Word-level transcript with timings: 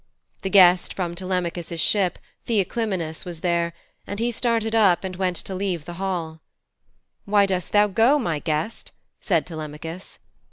The 0.41 0.49
guest 0.49 0.95
from 0.95 1.13
Telemachus' 1.13 1.79
ship, 1.79 2.17
Theoclymenus, 2.47 3.23
was 3.23 3.41
there, 3.41 3.71
and 4.07 4.19
he 4.19 4.31
started 4.31 4.73
up 4.73 5.03
and 5.03 5.15
went 5.15 5.35
to 5.35 5.53
leave 5.53 5.85
the 5.85 5.93
hall. 6.01 6.41
'Why 7.25 7.45
dost 7.45 7.71
thou 7.71 7.85
go, 7.85 8.17
my 8.17 8.39
guest?' 8.39 8.93
said 9.19 9.45
Telemachus. 9.45 10.17